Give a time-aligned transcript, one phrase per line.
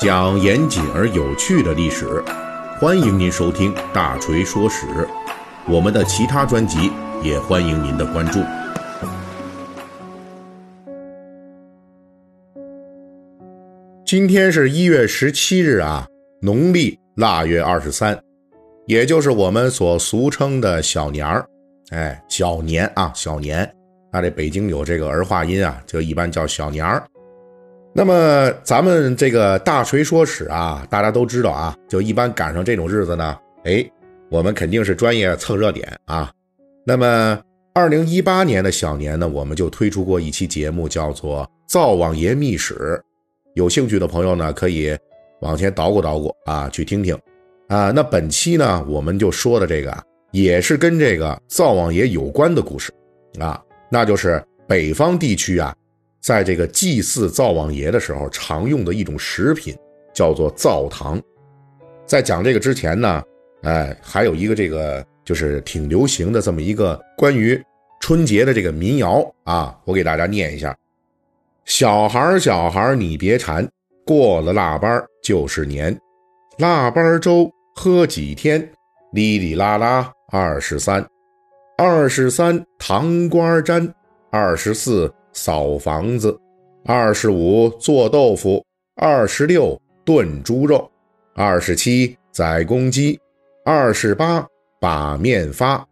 [0.00, 2.24] 讲严谨而有趣的历史，
[2.80, 4.86] 欢迎您收听《大锤说史》。
[5.68, 6.90] 我们的其他专辑
[7.22, 8.40] 也欢迎您的关注。
[14.06, 16.06] 今天是一月十七日啊，
[16.40, 18.18] 农历腊月二十三，
[18.86, 21.44] 也就是我们所俗称的小年儿。
[21.90, 23.70] 哎，小年啊，小年。
[24.10, 27.04] 那这北京有这个儿化音啊，就一般叫小年儿。
[27.92, 33.84] 那么咱们这个大锤说史啊，大家都知道啊，就一般赶上这种日子呢，哎，
[34.30, 36.30] 我们肯定是专业蹭热点啊。
[36.86, 37.38] 那么
[37.74, 42.74] 二零一八年的小年呢，我们就推出过一期节目，叫做《灶王爷秘史》。
[43.54, 44.96] 有兴趣的朋友呢，可以
[45.40, 47.18] 往前捣鼓捣鼓啊，去听听
[47.68, 47.90] 啊。
[47.90, 49.92] 那本期呢，我们就说的这个
[50.30, 52.92] 也是跟这个灶王爷有关的故事
[53.40, 55.74] 啊，那就是北方地区啊，
[56.20, 59.74] 在这个祭祀灶王爷的时候常用的一种食品，
[60.14, 61.20] 叫做灶糖。
[62.06, 63.22] 在讲这个之前呢，
[63.62, 67.60] 哎，还有一个这个就是挺流行的这么一个关于
[68.00, 70.76] 春节的这个民谣啊，我给大家念一下。
[71.64, 73.66] 小孩，小孩，你别馋，
[74.04, 75.96] 过了腊八就是年。
[76.58, 78.60] 腊八粥喝几天，
[79.12, 81.06] 哩哩啦啦二十三。
[81.78, 83.94] 二十三糖瓜粘，
[84.30, 86.38] 二十四扫房子，
[86.84, 88.64] 二十五做豆腐，
[88.96, 90.90] 二十六炖猪肉，
[91.34, 93.18] 二十七宰公鸡，
[93.64, 94.46] 二十八
[94.80, 95.86] 把面发，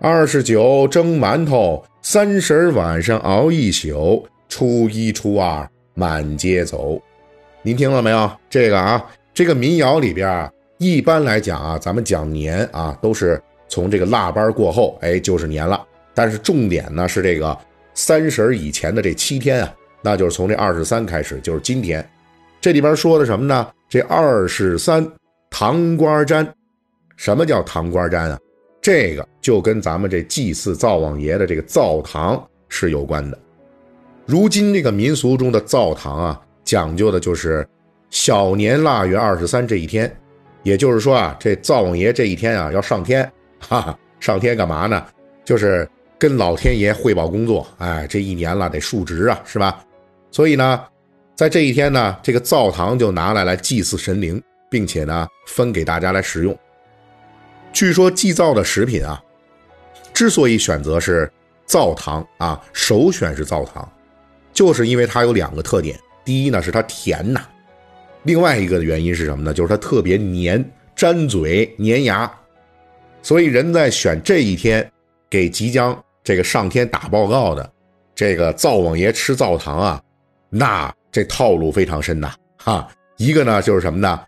[0.00, 4.26] 二十九蒸馒头，三十晚上熬一宿。
[4.50, 6.98] 初一、初二满街走，
[7.60, 8.30] 您听了没有？
[8.48, 9.04] 这个啊，
[9.34, 15.84] 这个民谣里边啊，一般来讲啊，咱们讲年啊，都是从这个腊八过后，哎，就是年了。
[16.14, 17.54] 但是重点呢是这个
[17.98, 22.08] 三十以前的这七天啊，那就是从这二十三开始，就是今天。
[22.60, 23.68] 这里边说的什么呢？
[23.88, 25.04] 这二十三
[25.50, 26.46] 糖瓜粘，
[27.16, 28.38] 什么叫糖瓜粘啊？
[28.80, 33.38] 这个就跟咱们这祭祀灶王爷的这个灶糖是有关的。
[34.26, 37.66] 如今这个民俗中的灶堂啊，讲究的就是
[38.10, 40.08] 小年腊月二十三这一天，
[40.62, 43.24] 也就是说啊，这灶王爷这一天啊要上天，
[43.58, 45.04] 哈哈，上天干嘛呢？
[45.44, 47.66] 就是跟老天爷汇报工作。
[47.78, 49.84] 哎，这一年了得述职啊，是吧？
[50.30, 50.84] 所以呢，
[51.34, 56.58] 在这一天呢，这个灶堂就拿来来祭祀神灵，并且呢分给大家来食用。
[57.72, 59.22] 据说祭灶的食品啊，
[60.12, 61.30] 之所以选择是
[61.64, 63.88] 灶糖啊，首选是灶糖。
[64.52, 67.40] 就是因为它有两个特点，第一呢是它甜呐，
[68.24, 69.54] 另外一个原因是什么呢？
[69.54, 72.28] 就是它特别黏，粘嘴粘牙，
[73.22, 74.90] 所以人在选这一天
[75.30, 75.96] 给即将
[76.28, 77.72] 这个上天打报告的
[78.14, 80.02] 这个灶王爷吃灶糖啊，
[80.50, 84.20] 那这套路非常深呐，哈，一个呢就是什么呢？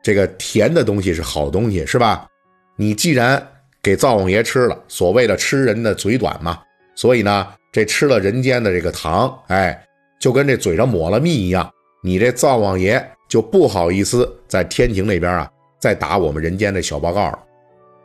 [0.00, 2.28] 这个甜的东西是好东西是吧？
[2.76, 3.44] 你既然
[3.82, 6.60] 给灶王爷吃了，所谓的吃人的嘴短嘛，
[6.94, 7.48] 所以呢。
[7.70, 9.78] 这吃了人间的这个糖，哎，
[10.18, 11.68] 就跟这嘴上抹了蜜一样，
[12.02, 17.38] 你这灶王爷就不好意思在天庭那边啊再打我们人间的小报告了。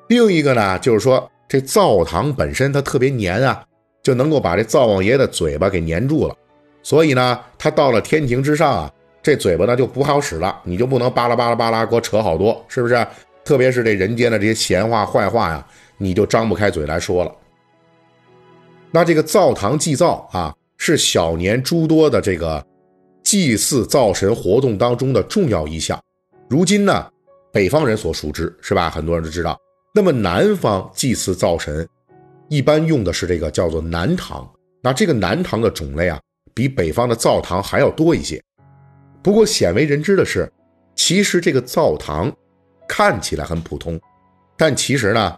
[0.09, 3.64] 另一个呢，就是说这灶糖本身它特别黏啊，
[4.02, 6.36] 就能够把这灶王爷的嘴巴给粘住了，
[6.81, 8.91] 所以呢，他到了天庭之上啊，
[9.22, 13.06] 这嘴巴呢就不好使了，你就不能巴拉巴拉巴拉给我扯好多，是不是？
[13.46, 15.64] 特别是这人间的这些闲话坏话呀，
[16.00, 17.31] 你就张不开嘴来说了。
[18.90, 22.66] 那这个灶堂祭灶啊，是小年诸多的这个
[23.22, 26.02] 祭祀灶神活动当中的重要一项。
[26.50, 27.08] 如今呢，
[27.52, 28.90] 北方人所熟知是吧？
[28.90, 29.56] 很多人都知道。
[29.95, 31.87] 那么南方祭祀灶神，
[32.49, 34.51] 一般用的是这个叫做南堂。
[34.81, 36.19] 那这个南堂的种类啊，
[36.51, 38.43] 比北方的灶堂还要多一些。
[39.21, 40.51] 不过鲜为人知的是，
[40.95, 42.35] 其实这个灶堂
[42.87, 44.01] 看起来很普通，
[44.57, 45.37] 但其实呢，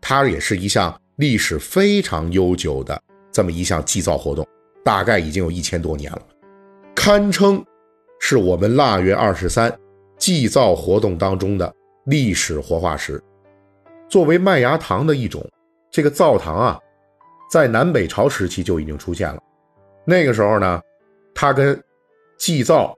[0.00, 0.96] 它也是一项。
[1.16, 3.02] 历史非常悠久的
[3.32, 4.46] 这么一项祭灶活动，
[4.84, 6.20] 大概已经有一千多年了，
[6.94, 7.64] 堪称
[8.20, 9.74] 是我们腊月二十三
[10.18, 11.74] 祭灶活动当中的
[12.04, 13.18] 历史活化石。
[14.08, 15.44] 作为麦芽糖的一种，
[15.90, 16.78] 这个灶糖啊，
[17.50, 19.40] 在南北朝时期就已经出现了。
[20.04, 20.80] 那个时候呢，
[21.34, 21.80] 它跟
[22.38, 22.94] 祭灶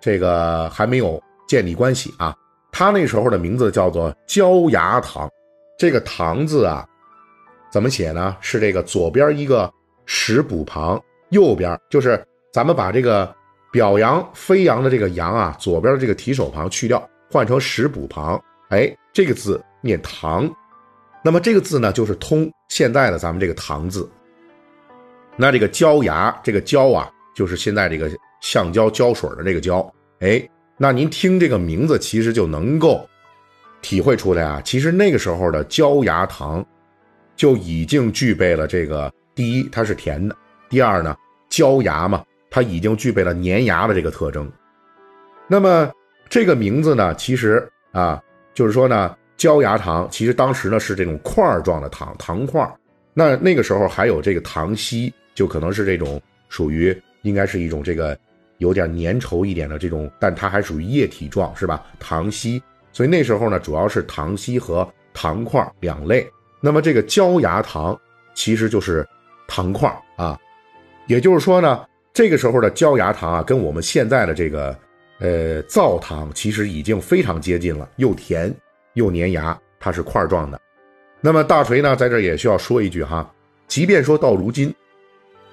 [0.00, 2.36] 这个还没有建立关系啊。
[2.70, 5.30] 它那时候的名字叫做焦芽糖，
[5.78, 6.86] 这个“糖”字啊。
[7.70, 8.36] 怎么写呢？
[8.40, 9.72] 是这个左边一个
[10.06, 11.00] 食补旁，
[11.30, 13.34] 右边就是咱们把这个
[13.72, 20.50] 表扬飞扬的这个扬啊，左边的这个提手旁去掉，换成食补旁，哎，这个字念糖。
[21.22, 24.08] 那么这个字呢，就是通现在的咱们这个糖字。
[25.36, 28.10] 那这个胶牙，这个胶啊，就是现在这个
[28.40, 33.08] 橡胶胶水的这个胶，哎，那您听这个名字，其实就能够
[33.82, 34.60] 体会出来啊。
[34.64, 36.64] 其实那个时候的焦芽糖
[37.36, 40.34] 就已经具备了这个：第一，它是甜的；
[40.68, 41.16] 第二呢，
[41.48, 44.50] 焦芽嘛，它已经具备了粘牙的这个特征。
[45.48, 45.90] 那么
[46.28, 48.22] 这个名字呢，其实啊，
[48.54, 52.74] 就是说呢，焦芽糖其实当时呢是这种块儿状的糖糖块儿
[53.12, 58.16] 那那个时候还有这个糖稀，就可能是这种属于应该是一种这个。
[58.58, 61.84] 有点粘稠一点的这种，但它还属于液体状，是吧？
[61.98, 66.24] 糖稀，所以那时候呢，主要是糖稀和糖块两类。
[66.60, 67.98] 那么这个焦芽糖
[68.32, 69.06] 其实就是
[69.48, 70.38] 糖块啊，
[71.08, 74.74] 也就是说呢，这个时候的焦芽糖啊，跟我们现在的这个
[75.18, 78.54] 呃皂糖其实已经非常接近了，又甜
[78.94, 80.60] 又粘牙，它是块状的。
[81.20, 83.30] 那么大锤呢，在这也需要说一句哈，
[83.68, 84.74] 即便说到如今，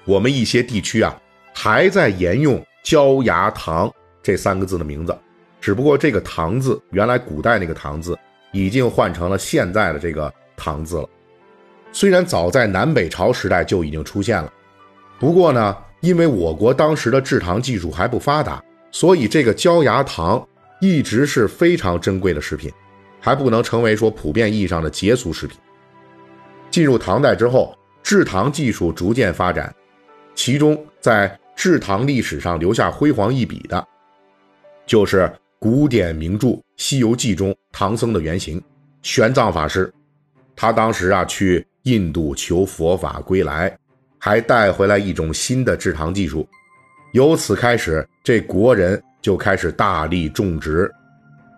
[0.04, 1.16] 我们一些地区啊，
[1.54, 2.64] 还在沿用。
[2.84, 3.88] 焦芽糖
[4.24, 5.16] 这三个字的名字，
[5.60, 8.18] 只不过这个“糖”字原来古代那个“糖”字
[8.50, 11.08] 已经换成了现在的这个“糖”字了。
[11.92, 14.52] 虽然早在南北朝时代就已经出现了，
[15.20, 18.60] 不过呢，因为我国当时的制糖技术还不发达，
[18.90, 20.44] 所以这个焦芽糖
[20.80, 22.68] 一直是非常珍贵的食品，
[23.22, 25.56] 还不能成为说普遍意义上的节俗食品。
[26.70, 29.72] 进入唐代之后，制糖技术逐渐发展，
[30.34, 33.86] 其中在制糖历史上留下辉煌一笔的，
[34.84, 38.60] 就是古典名著《西游记》中唐僧的原型
[39.02, 39.92] 玄奘法师。
[40.56, 43.74] 他当时啊去印度求佛法归来，
[44.18, 46.48] 还带回来一种新的制糖技术。
[47.12, 50.90] 由此开始，这国人就开始大力种植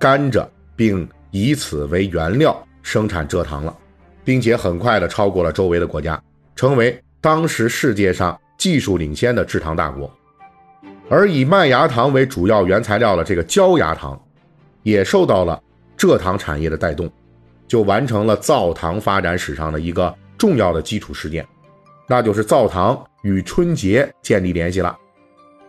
[0.00, 3.76] 甘蔗，并以此为原料生产蔗糖了，
[4.24, 6.22] 并且很快的超过了周围的国家，
[6.54, 8.40] 成为当时世界上。
[8.56, 10.10] 技术领先的制糖大国，
[11.10, 14.18] 而以麦芽糖为主要原材料的这个焦芽糖，
[14.84, 15.60] 也受到了
[15.98, 17.10] 蔗糖产业的带动，
[17.66, 21.46] 就完成了造糖发展史上的一个重要的基础事件，
[22.08, 24.96] 那就是造糖与春节建立联系了。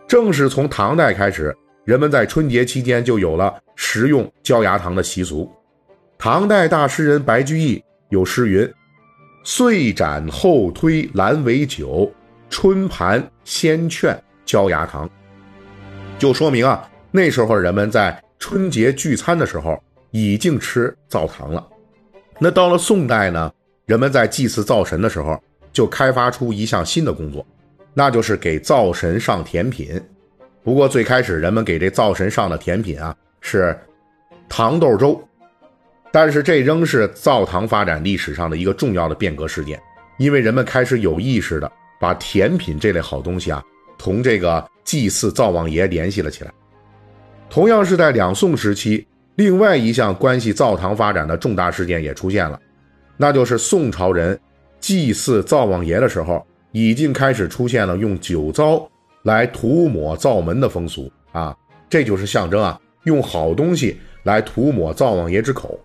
[0.06, 1.54] 正是从唐代开始，
[1.86, 5.50] 人们在春节期间就有了食用焦芽糖的习俗。
[6.18, 8.68] 唐代大诗人白居易有诗云
[9.44, 12.12] ：“岁斩后推兰为酒。”
[12.50, 15.08] 春盘先劝焦芽糖，
[16.16, 19.80] 就说明啊，那时候人们在春节聚餐的时候
[20.12, 21.66] 已经吃灶糖了。
[22.38, 23.52] 那到了宋代呢，
[23.84, 25.40] 人们在祭祀灶神的时候，
[25.72, 27.44] 就开发出一项新的工作，
[27.92, 30.00] 那就是给灶神上甜品。
[30.66, 33.78] 不过最开始人们给这灶神上的甜品啊是
[34.48, 35.22] 糖豆粥，
[36.10, 39.80] 但是这仍是灶糖发展历史上的一个重要的变革事件，
[40.18, 41.70] 因为人们开始有意识的。
[41.98, 43.62] 把甜品这类好东西啊，
[43.96, 46.52] 同这个祭祀灶王爷联系了起来。
[47.48, 52.60] 同样是在两宋时期，另外一项关系灶糖发展的重大事件也出现了，
[53.16, 54.38] 那就是宋朝人
[54.78, 58.86] 祭祀灶王爷的时候，已经开始出现了用酒糟
[59.26, 61.54] 来涂抹灶门的风俗啊，
[61.90, 65.76] 这就是象征啊，用好东西来涂抹灶王爷之口。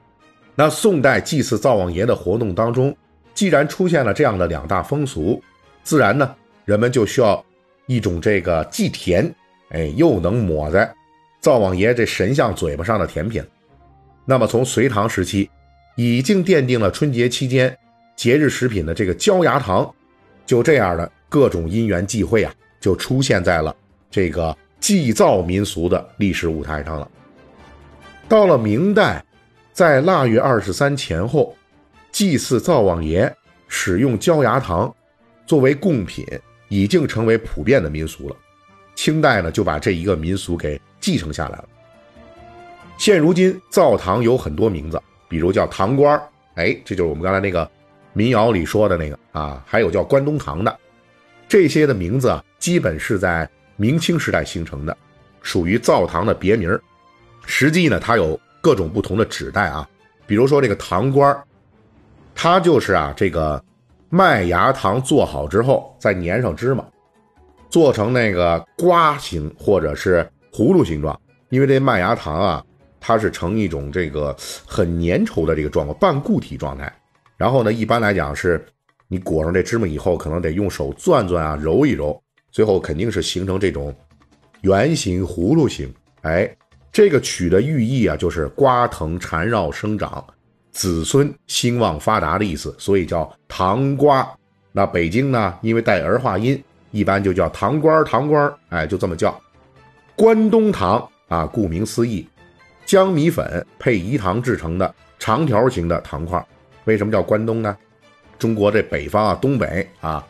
[0.53, 2.95] 那宋代祭祀灶王爷的活动当中，
[3.33, 5.41] 既然出现了这样的两大风俗，
[5.81, 6.35] 自然呢，
[6.65, 7.43] 人们就需要
[7.88, 9.33] 一种这个既甜，
[9.69, 10.94] 哎，又能抹在
[11.39, 13.44] 灶王爷这神像嘴巴上的甜品。
[14.23, 15.49] 那么从隋唐时期，
[15.95, 17.75] 已经奠定了春节期间
[18.16, 19.92] 节日食品的这个焦芽糖，
[20.45, 23.73] 就这样的各种因缘际会啊，就出现在了
[24.09, 27.09] 这个祭灶民俗的历史舞台上了。
[28.28, 29.23] 到了明代，
[29.71, 31.56] 在腊月二十三前后，
[32.11, 33.33] 祭祀灶王爷
[33.69, 34.94] 使用焦芽糖。
[35.45, 36.26] 作为贡品，
[36.69, 38.35] 已经成为普遍的民俗了。
[38.95, 41.66] 清代呢，就把这一个民俗给继承下来了。
[42.97, 46.23] 现如今，灶糖有很多名字，比如叫糖官儿，
[46.56, 47.69] 哎，这就是我们刚才那个
[48.14, 50.80] 民谣里说的那个啊，还有叫关东糖的，
[51.51, 54.97] 这些的名字啊，基本是在明清时代形成的，
[55.41, 56.79] 属于灶糖的别名
[57.45, 59.85] 实际呢，它有各种不同的指代啊，
[60.25, 61.37] 比如说这个糖官，
[62.33, 63.61] 它就是啊这个。
[64.13, 66.85] 麦芽糖做好之后，再粘上芝麻，
[67.69, 71.17] 做成那个瓜形或者是葫芦形状。
[71.47, 72.65] 因为这麦芽糖啊，
[72.99, 76.93] 它是呈一种这个很粘稠的这个状况，半固体状态。
[77.37, 78.61] 然后呢，一般来讲是，
[79.11, 82.18] 你裹上这芝麻以后，可能得用手攥攥啊，揉一揉，
[82.49, 83.94] 最后肯定是形成这种
[84.61, 85.94] 圆形葫芦形。
[86.21, 86.49] 哎，
[86.94, 90.25] 这个曲的寓意啊，就是瓜藤缠绕生长。
[90.71, 94.25] 子孙兴旺发达的意思，所以叫糖瓜。
[94.71, 99.37] 那北京呢，因为带儿化音，一般就叫糖官儿、糖官儿，哎，就这么叫。
[100.15, 102.25] 关东糖啊，顾名思义，
[102.85, 106.41] 江米粉配饴糖制成的长条形的糖块。
[106.85, 107.75] 为什么叫关东呢？
[108.42, 110.26] 中国这北方啊，东北啊，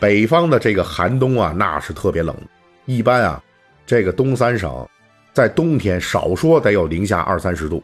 [0.00, 2.36] 北方的这个寒冬啊，那是特别冷。
[2.84, 3.40] 一般啊，
[3.86, 4.84] 这个东三省
[5.32, 7.80] 在冬天少说得有零下二三十度。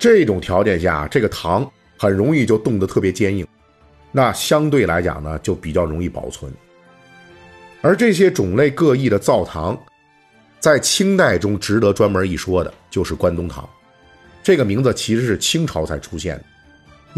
[0.00, 3.46] 这种条件下，这个糖很容易就冻得特别坚硬，
[4.10, 6.52] 那相对来讲呢，就比较容易保存。
[7.80, 9.78] 而这些种类各异的造糖，
[10.58, 13.68] 在清代中值得专门一说的，就是关东糖。
[14.42, 16.44] 这个名字其实是清朝才出现的，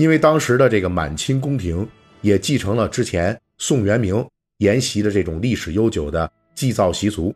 [0.01, 1.87] 因为当时的这个满清宫廷
[2.23, 4.27] 也继承了之前宋元明
[4.57, 7.35] 沿袭的这种历史悠久的祭灶习俗，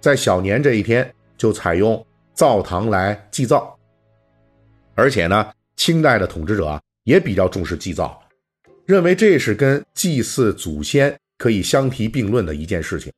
[0.00, 2.04] 在小年这一天就采用
[2.34, 3.78] 灶糖来祭灶。
[4.96, 8.20] 而且呢，清代的统治者也比较重视祭灶，
[8.84, 11.16] 认为这是跟祭祀祖先。
[11.38, 13.12] 可以相提并论的一件事情。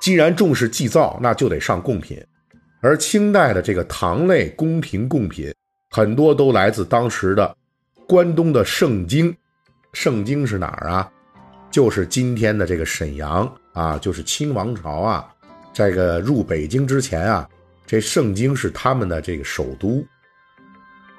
[0.00, 2.20] 既然重视祭灶，那就得上贡品。
[2.80, 5.52] 而清代的这个糖类宫廷贡品，
[5.90, 7.56] 很多都来自当时的
[8.10, 9.32] 关东的盛京。
[9.92, 11.08] 盛京是哪儿啊？
[11.70, 15.32] 就是今天的这个沈阳啊，就是清王朝啊。
[15.72, 17.48] 这个入北京之前啊，
[17.86, 20.04] 这盛京是他们的这个首都。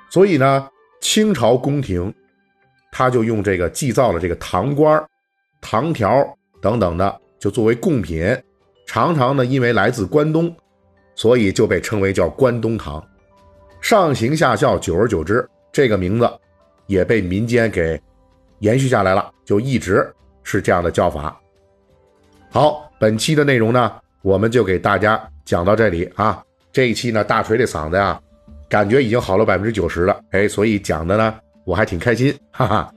[0.09, 0.67] 所以呢，
[0.99, 2.13] 清朝宫廷
[2.91, 5.01] 他就用这个祭灶的这个糖官
[5.61, 6.11] 糖条
[6.61, 8.21] 等等的，就作为贡品，
[8.85, 10.53] 常常呢，因为来自关东，
[11.15, 13.01] 所以就被称为叫关东糖。
[13.79, 16.29] 上行下效，久而久之，这个名字
[16.91, 17.99] 也被民间给
[18.59, 20.05] 延续下来了，就一直
[20.43, 21.39] 是这样的叫法。
[22.49, 26.43] 好，本期的内容呢，我们就给大家讲到这里啊。
[26.73, 28.19] 这一期呢，大锤这嗓子呀，
[28.67, 31.33] 感觉已经好了百分之九十了，哎，所以讲的呢，
[31.63, 32.93] 我还挺开心，哈哈。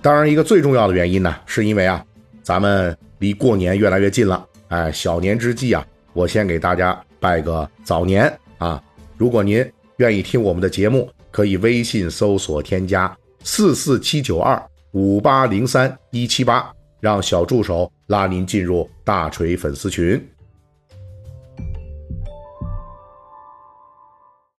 [0.00, 2.04] 当然，一个最重要的原因呢，是因为啊，
[2.44, 4.46] 咱们离过年越来越近了。
[4.68, 8.80] 哎，小年之际啊，我先给大家拜个早年啊。
[9.16, 13.14] 如果您愿意听我们的节目，可以微信搜索添加
[13.44, 14.58] 四四七九二
[14.92, 20.18] 五八零三一七八，让小助手拉您进入大锤粉丝群。